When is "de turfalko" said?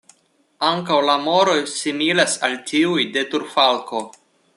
3.19-4.03